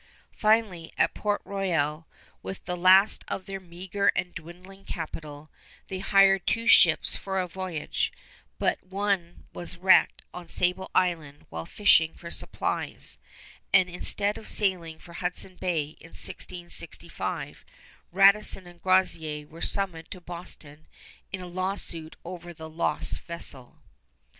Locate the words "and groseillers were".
18.65-19.61